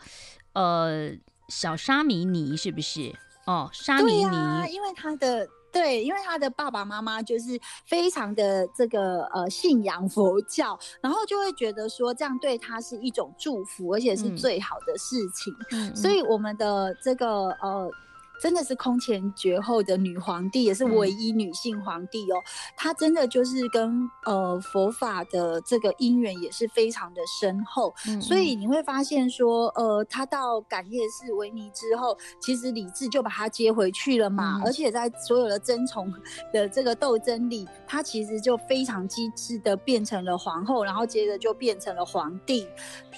[0.52, 1.10] 呃
[1.48, 3.10] 小沙弥尼，是不是？
[3.46, 5.48] 哦，沙弥尼，啊，因为她的。
[5.74, 15.52] 对，因为他的爸爸妈妈就是非常的这个呃信仰佛教，然后就会觉得说这样对他是一种祝福，而且是最好的事情。
[15.72, 17.90] 嗯，所以我们的这个呃。
[18.40, 22.36] 真的是空前绝后的女皇帝，也是唯一女性皇帝哦。
[22.36, 22.44] 嗯、
[22.76, 34.58] 她真的就是跟呃佛法的这个因缘也是非常的深厚，嗯嗯，所以你会发现说，呃，她到感业寺维尼之后，其实李治就把她接回去了嘛。
[34.58, 36.12] 嗯、而且在所有的争宠
[36.52, 42.66] 的这个斗争里，她其实就非常机智的变成了皇后，然后接着就变成了皇帝。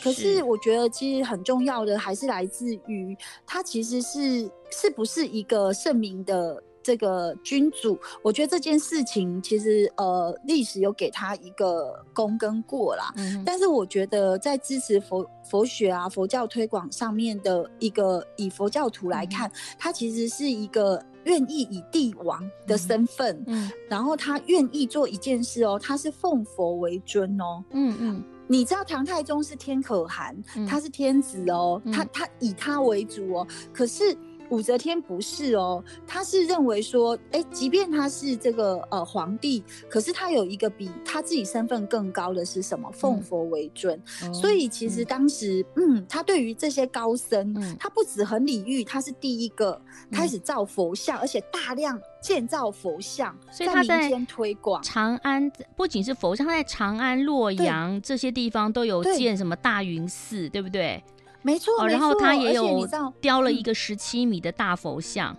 [0.02, 4.50] 可是我觉得其实很重要的还是来自于她其实是。
[4.70, 7.98] 是不是一个圣明的这个君主？
[8.22, 13.12] 我觉得这件事情其实呃，历史有给他一个功跟过啦。
[13.16, 28.24] 嗯、但是我觉得在支持佛佛学啊、佛教推广上面的一个以佛教徒来看，嗯、他其实是一个愿意以帝王的身份，嗯，然后他愿意做一件事哦，他是奉佛为尊哦，嗯嗯。
[28.48, 34.16] 你知道唐太宗是天可汗，嗯、他是天子哦，嗯、他他以他为主哦，可是。
[34.50, 42.90] 武则天不是哦，她是认为说，哎，即便他是这个呃皇帝，可是他有一个比他自己身份更高的是什么？
[42.92, 44.00] 奉佛为尊。
[44.22, 49.80] 嗯、所以其实当时，嗯，嗯，他对于这些高僧，嗯、他不止很礼遇，他是第一个
[50.10, 54.82] 开始造佛像，嗯、而且大量建造佛像，所以他在民间推广。
[54.82, 61.02] 长安不仅是佛像，他在长安、洛阳这些地方都有建什么大云寺，对，对不对？
[61.46, 62.84] 没错，然后他也有
[63.20, 65.36] 雕了一个十七米的大佛像。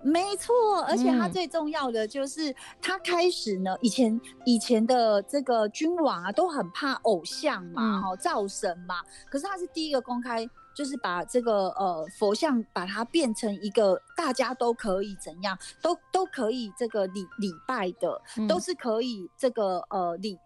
[0.00, 0.54] 没错，
[0.86, 20.38] 而且他最重要的就是他开始呢，以前以前的这个君王啊都很怕偶像嘛，哈、嗯，灶神嘛，可是他是第一个公开，就是把这个呃佛像把它变成一个大家都可以怎样，都都可以这个礼礼拜的，嗯、都是可以这个呃礼。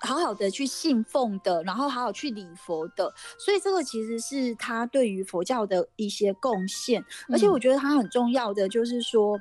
[0.00, 7.04] 好好的去信奉的，然后好好去礼佛的，所以这个其实是他对于佛教的一些贡献。
[7.30, 9.38] 而且我觉得他很重要的就是说，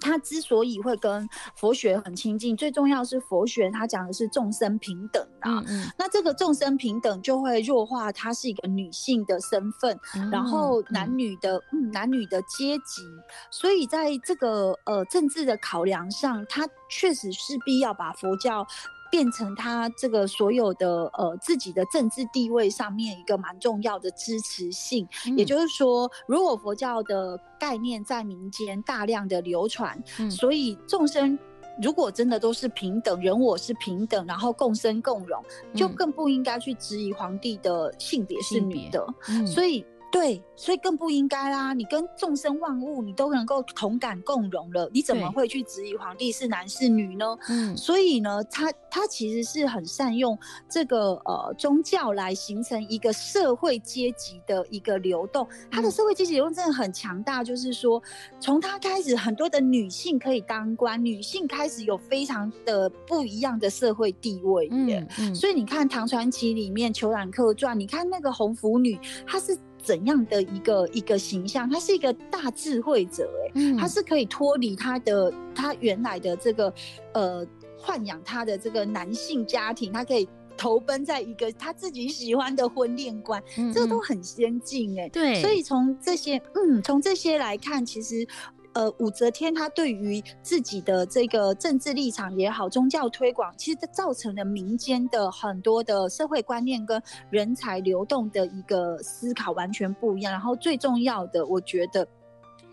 [0.00, 5.62] 他之所以会跟佛学很亲近，最重要是佛学他讲的是众生平等啊。
[5.98, 9.98] 那这个众生平等就会弱化他是一个女性的身份，
[10.32, 13.02] 然后男女的嗯男女的阶级。
[13.50, 18.66] 所以在这个呃政治的考量上，他确实势必要把佛教。
[19.10, 31.38] 变成他这个所有的呃自己的政治地位上面一个蛮重要的支持性，嗯、也就是说，如果佛教的概念在民间大量的流传，嗯、所以众生
[31.82, 35.42] 如果真的都是平等，人我是平等，然后共生共荣，
[35.74, 39.84] 就更不应该去质疑皇帝的性别是女的，嗯、所以。
[40.12, 41.72] 对，所以更不应该啦！
[41.72, 47.38] 你跟众生万物，你都能够同感共荣了，你怎么会去质疑皇帝是男是女呢？
[47.48, 50.36] 嗯，所以呢，他他其实是很善用
[50.68, 55.46] 这个呃宗教来形成一个社会阶级的一个流动。
[55.70, 58.02] 他的社会阶级流动真的很强大，就是说
[58.40, 64.68] 从他开始，很多的女性可以当官，女性开始有非常的不一样的社会地位。
[64.72, 69.56] 嗯，嗯，所以你看《唐传奇》里面《虬髯客传》，你看那个红拂女，她是。
[69.82, 71.68] 怎样的一个一个形象？
[71.68, 76.72] 他是一个大智慧者，哎、嗯，他是可以脱离他的他原来的这个
[77.14, 77.46] 呃
[77.82, 88.26] 豢养他的这个男性家庭，他可以投奔在一个他自己喜欢的婚恋观，嗯嗯，这个都很先进，哎，对，所以从这些嗯，从这些来看，其实。
[88.74, 100.32] 呃，武则天她对于自己的这个政治立场也好，宗教推广，其实造成了民间的很多的社会观念跟人才流动的一个思考完全不一样。
[100.32, 102.06] 然后最重要的，我觉得。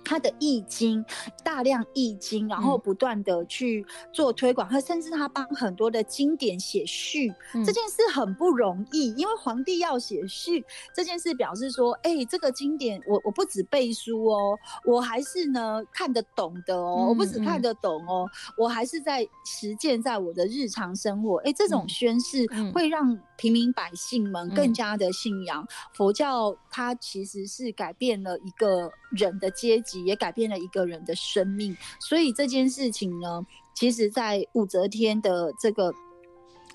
[0.07, 1.03] 他的易经
[1.43, 10.63] 大量易经，然后不断的去做推广，和、嗯、甚至他帮很多的经典写序，嗯、这件事很不容易，因为皇帝要写序
[10.95, 29.97] 这件事，表示说，哎、欸，这个经典我我不止背书哦，我还是呢看得懂的哦，嗯、我不止看得懂哦，嗯、我还是在实践在我的日常生活，哎、欸，这种宣誓会让平民百姓们更加的信仰、嗯、佛教，它其实是改变了一个人的阶级。
[30.07, 35.93] 也改变了一个人的生命，所以这件事情呢，其实，在武则天的这个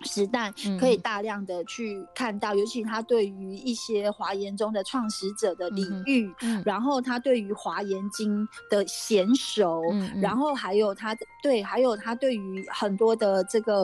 [0.03, 9.81] 时代，可以大量的去看到，嗯、尤其他对于一些华严中的创始者的礼遇，嗯嗯、然后他对于华严经的娴熟，
[10.21, 13.83] 然后还有他对，还有他对于很多的这个。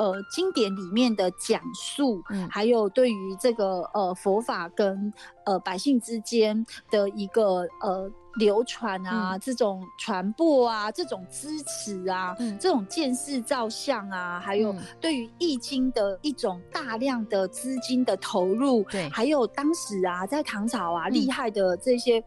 [0.00, 5.12] 呃，经典里面的讲述，嗯、还有对于这个呃佛法跟
[5.44, 18.82] 呃百姓之间的一个呃流传啊，嗯、这种传播啊，这种支持啊，嗯、这种见识造像啊，还有对于易经的一种大量的资金的投入，
[19.12, 22.24] 还有当时啊，在唐朝啊，厉害的这些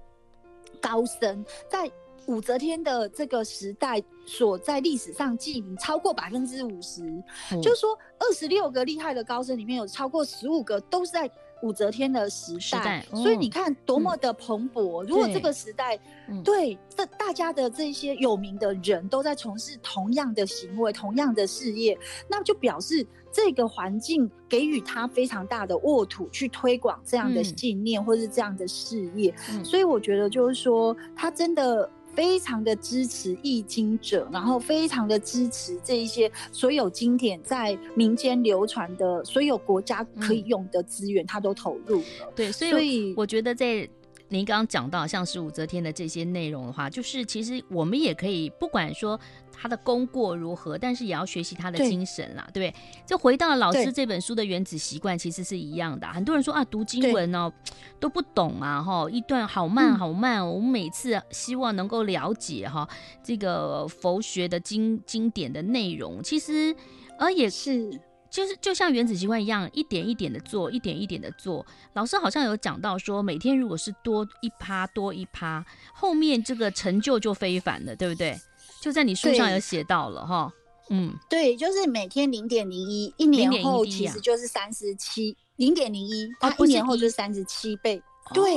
[0.79, 1.91] 高僧在。
[2.27, 7.03] 武则天的这个时代，所在历史上记名超过百分之五十，
[7.51, 11.29] 嗯、就是说二十六个厉害的高僧里面有超过十五个都是在
[11.62, 15.03] 武则天的时代，时代哦、所以你看多么的蓬勃。
[15.03, 15.97] 嗯、如果这个时代，
[16.43, 16.77] 对
[17.17, 23.05] 大家的这些有名的人都在从事同样的行为、同样的事业，那就表示。
[23.36, 42.32] 这个环境给予他非常大的沃土去推广这样的信念或是这样的事业，嗯、所以我觉得就是说，他真的非常的支持易经者，然后非常的支持这一些所有经典在民间流传的所有国家可以用的资源，他都投入了。
[42.36, 43.88] 对，所以，我觉得在。
[44.30, 49.19] 您刚刚讲到像是武则天的这些内容的话，就是其实我们也可以不管说
[49.63, 52.84] 他的功过如何，但是也要学习他的精神啦，对，不对？
[53.08, 56.06] 就回到了老师这本书的原子习惯，其实是一样的。
[56.08, 57.49] 很多人说啊，读经文哦
[57.97, 60.39] 都不懂啊，哈，一段好慢好慢。
[60.39, 62.86] 嗯、我们每次希望能够了解哈
[63.23, 66.76] 这个佛学的经经典的内容，其实
[67.17, 67.97] 而也是。
[68.34, 71.63] 就是就像原子习惯一样，一点一点的做，一点一点的做。
[71.93, 78.36] 老师好像有讲到说，每天如果是多一趴多一趴，后面这个成就就非凡了，对不对？
[78.83, 80.51] 就在你书上有写到了哈，
[80.89, 88.03] 嗯，对，就是每天零点零一，一年后其实就是三十七零点零一，它一年后就是三十七倍。
[88.34, 88.55] 对，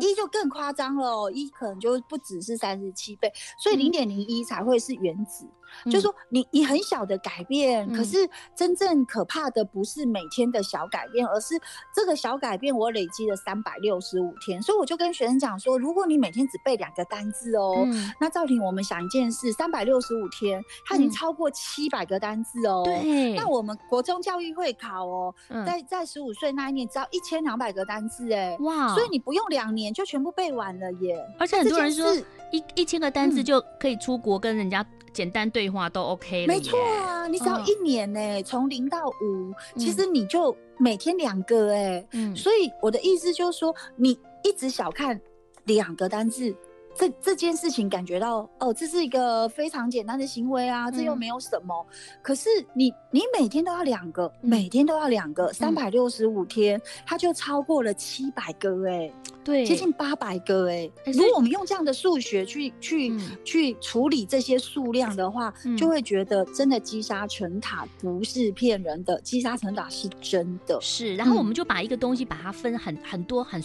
[0.00, 5.46] 一就更夸张了哦，一可能就不只是三十七倍，所以零点零一才会是原子。
[5.46, 5.50] 嗯、
[5.86, 11.54] 就是说你你很小的改变，嗯、可是真正可怕的不是每天的小改变，而是
[11.94, 14.60] 这个小改变我累积了三百六十五天。
[14.62, 22.82] 所以我就跟学生讲说，如果你每天只背两个单字哦，嗯、那赵婷，我们想一件事，三百六十五天，它已经超过七百个单字哦。
[22.84, 31.16] 对、嗯，那我们国中教育会考哦，嗯、在在十五岁那一年只要一千两百个单字哎，哇，所以你不用两年就全部背完了耶。
[31.38, 32.14] 而且很多人说
[32.50, 34.84] 一一千个单字就可以出国跟人家。
[35.12, 45.20] 简单对话都 OK 了，没错啊，你只要一年呢、欸，从零、哦、到五，其实你就每天两个哎、欸，嗯，所以我的意思就是说，你一直小看
[45.64, 46.54] 两个单字，
[46.94, 59.14] 这这件事情感觉到哦，这是一个非常简单的行为啊，这又没有什么，嗯、可是你你每天都要两个，每天都要两个，三百六十五天，它就超过了七百个哎、欸。
[59.44, 70.78] 对，接近八百个哎、欸，如果我们用这样的数学去去、嗯、去处理这些数量的话，嗯、就会觉得真的积沙成塔不是骗人的，积沙成塔是真的。
[70.80, 71.26] 是，然。
[71.32, 73.58] 后我们就把一个东西把它分很很多很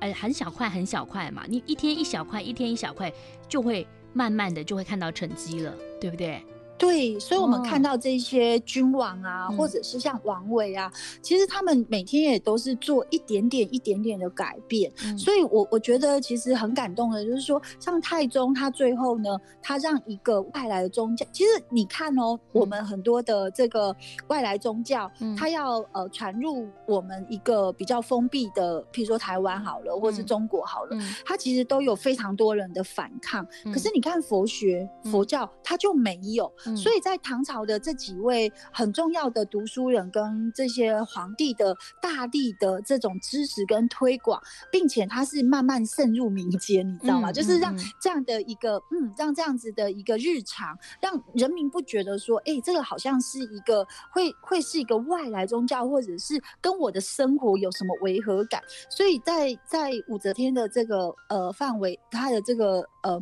[0.00, 3.12] 呃很小块很小块嘛，你一天一小块，一天一小块，
[3.48, 6.42] 就会慢慢的就会看到成绩了，对不对？
[6.80, 14.90] 对，所以，我们看到这些君王啊，哦、或者是像王维啊，嗯、其实他们每天也都是做一点点、一点点的改变。
[15.04, 23.94] 嗯、所以我我觉得其实很感动的，就是说，像太宗他最后呢，他让一个外来的宗教，其实你看哦，嗯、我们很多的这个
[24.28, 33.46] 外来宗教，嗯、他要呃传入我们一个比较封闭的，譬如说台湾好了，或是中国好了，嗯、他其实都有非常多人的反抗。
[33.66, 36.50] 嗯、可是你看佛学、佛教，他就没有。
[36.76, 44.40] 所以在唐朝的这几位很重要的读书人跟这些皇帝的大力的这种支持跟推广，
[44.70, 47.30] 并且他是慢慢渗入民间，你知道吗？
[47.30, 58.62] 嗯、就是让这样的一个嗯，让这样子的一个日常，让人民不觉得说，哎、欸，这个好像是一个会会是一个外来宗教，或者是跟我的生活有什么违和感。
[58.88, 63.20] 所以在在武则天的这个呃范围，他的这个呃。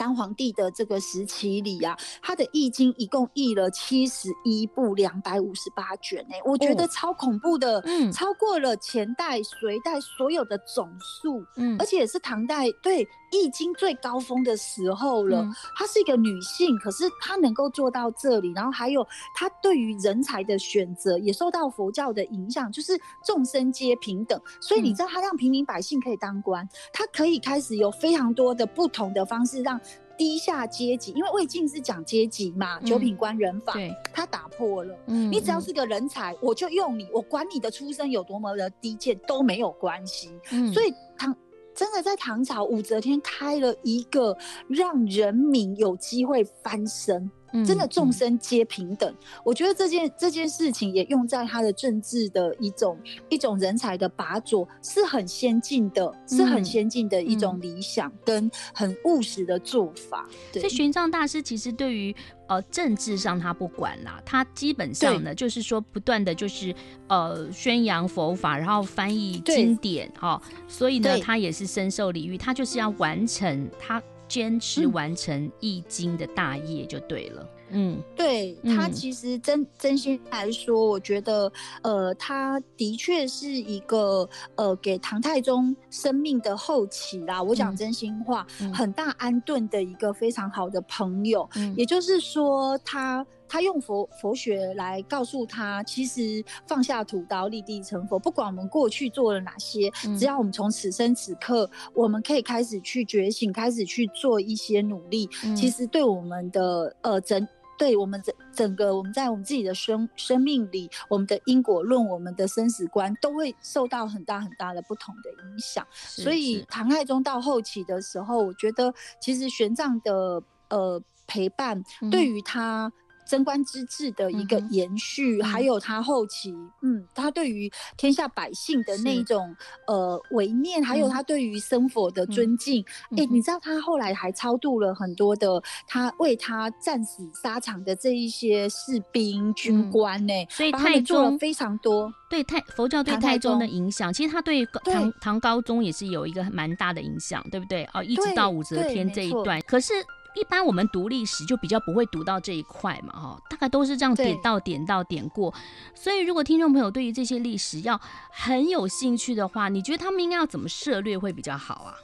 [0.00, 15.42] 当皇帝的这个时期里啊，他的易经一共译了七十一部两百五十八卷呢、欸，我觉得超恐怖的，嗯，超过了前代、隋代所有的总数，嗯，而且也是唐代对易经最高峰的时候了。
[15.76, 29.80] 她、嗯、是一个女性，可是她能够做到这里，然后还有她对于人才的选择也受到佛教的影响，就是众生皆平等，所以你知道她让平民百姓可以当官，她可以开始有非常多的不同的方式让。
[30.18, 34.94] 低下阶级，因为魏晋是讲阶级嘛，九品官人法，对，他打破了。
[35.06, 40.30] 嗯，你只要是个人才，我就用你，我管你的出身有多么的低贱都没有关系。
[40.52, 41.34] 嗯，所以唐
[41.74, 44.36] 真的在唐朝，武则天开了一个
[44.68, 47.30] 让人民有机会翻身。
[47.66, 52.98] 真的众生皆平等，嗯嗯、我觉得这件这件事情也用在他的政治的一种
[53.28, 60.28] 一种人才的拔擢，是很先进的，嗯、是很先进的一种理想跟很务实的做法。
[60.52, 62.14] 所以玄奘大师其实对于
[62.48, 66.74] 呃政治上他不管啦，他基本上呢就是说不断的就是
[67.08, 74.00] 呃宣扬佛法，然后翻译经典哈、哦，所以呢他也是深受礼遇，他就是要完成他。
[74.30, 77.46] 坚持完成易经的大业就对了。
[77.72, 81.52] 嗯，对，他其实真真心来说，我觉得，
[81.82, 87.42] 呃，他的确是一个呃，给唐太宗生命的后期啦。
[87.42, 91.48] 我讲真心话，嗯、很大安顿的一个非常好的朋友。
[91.56, 93.26] 嗯、也就是说，他。
[93.50, 98.16] 他用佛佛学来告诉他，其实放下屠刀，立地成佛。
[98.16, 105.28] 不管我们过去做了哪些，嗯、只要我们从此生此刻，我们可以开始去觉醒，开始去做一些努力。
[105.44, 107.44] 嗯、其实对我们的呃整，
[107.76, 115.84] 对我们整整个我们在我们自己的生生命里，我们的因果论，我们的生死观，都会受到很大很大的不同的影响。
[115.92, 121.82] 所以唐太宗到后期的时候，我觉得其实玄奘的呃陪伴，
[122.12, 122.92] 对于他。
[123.30, 126.52] 嗯贞观之治的一个延续，嗯、还有他后期，
[126.82, 129.54] 嗯，他对于天下百姓的那种
[129.86, 142.12] 呃唯念，还有他对于生佛的尊敬，哎、嗯欸，你知道他后来还超度了很多的他为他战死沙场的这一些士兵军官呢、所以他也做了非常多。
[142.28, 147.88] 对太佛教对太宗的影响，其实他对唐对唐高宗也是有一个蛮大的影响，对不对？
[147.94, 149.60] 哦，一直到武则天这一段。
[149.62, 149.94] 可是
[150.34, 155.52] 一般我们读历史就比较不会读到这一块嘛，哈，大概都是这样点到点到点过。
[155.94, 158.00] 所以如果听众朋友对于这些历史要
[158.30, 161.94] 很有兴趣的话，你觉得他们应该要怎么涉略会比较好啊？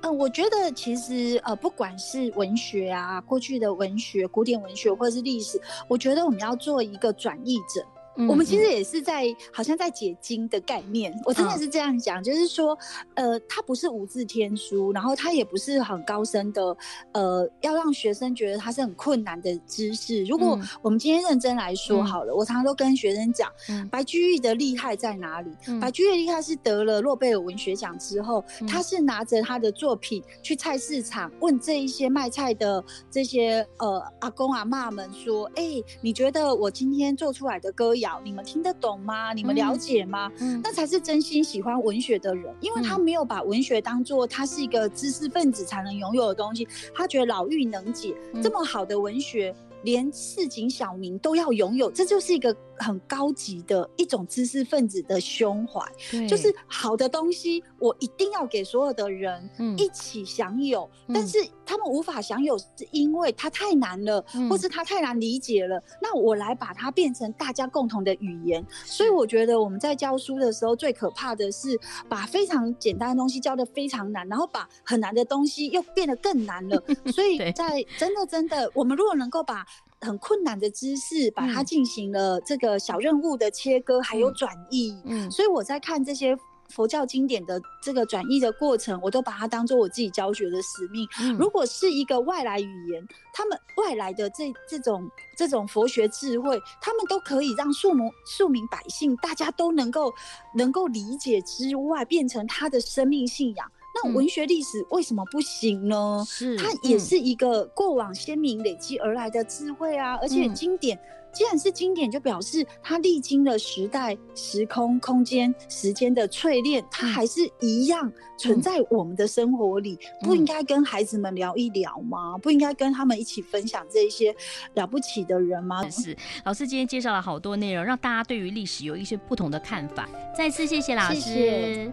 [0.00, 7.86] 呃，我觉得其实呃，不管是文学啊，过去的文学、古典文学，或者是历史，我觉得我们要做一个转译者。
[8.16, 11.12] 嗯、我们其实也是在，好像在解经的概念。
[11.24, 12.76] 我真的是这样讲，嗯、就是说，
[13.14, 16.76] 呃，它不是无字天书，然后它也不是很高深的，
[17.12, 20.24] 呃，要让学生觉得它是很困难的知识。
[20.24, 25.50] 如果我们今天认真来说好了，嗯、我常常都跟学生讲，嗯、白居易的厉害在哪里？
[25.68, 37.94] 嗯、白居易厉害是得了诺贝尔文学奖之后，嗯、他是拿着他的作品去菜市场问这一些卖菜的这些呃阿公阿嬷们说：“哎、欸，你觉得我今天做出来的歌？”
[38.24, 39.32] 你们听得懂吗？
[39.32, 40.30] 你们了解吗？
[40.38, 49.54] 嗯，那才是真心喜欢文学的人，因为他没有把文学当做他是一个知识分子才能拥有的东西，他觉得老妪能解，这么好的文学。
[49.84, 55.80] 连市井小民都要拥有，这就是一个很高级的一种知识分子的胸怀。
[56.10, 60.88] 对就是好的东西，我一定要给所有的人一起享有。
[61.06, 65.82] 嗯、但是他们无法享有，是因为它太难了，嗯、或是它太难理解了。
[66.00, 68.64] 那我来把它变成大家共同的语言。
[68.84, 76.82] 所以我觉得我们在教书的时候，最可怕的是把非常简单的东西教得非常难，然后把很难的东西又变得更难了。
[77.12, 79.66] 所以在真的真的，我们如果能够把
[80.02, 84.94] 很困难的知识，把它进行了这个小任务的切割，还有转译。
[85.04, 86.36] 嗯，所以我在看这些
[86.68, 91.06] 佛教经典的这个转译的过程，我都把它当做我自己教学的使命。
[91.20, 100.12] 嗯，如果是一个外来语言，他们外来的这这种这种佛学智慧，他们都可以让庶民庶民百姓大家都能够
[100.54, 103.70] 能够理解之外，变成他的生命信仰。
[103.94, 106.24] 那文学历史为什么不行呢？
[106.26, 110.98] 是，它也是一个过往先民累积而来的智慧啊，而且经典，
[111.32, 119.98] 既然是经典，就表示它历经了时代、时空、空间、时间的淬炼，它还是一样存在我们的生活里。
[120.20, 122.36] 不应该跟孩子们聊一聊吗？
[122.38, 124.34] 不应该跟他们一起分享这一些
[124.74, 125.88] 了不起的人吗？
[125.88, 130.08] 是，老师今天介绍了好多内容，让大家对于历史有一些不同的看法。
[130.36, 131.14] 再次谢谢老师。
[131.14, 131.92] 谢谢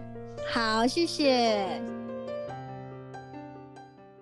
[0.52, 2.09] 好，谢谢。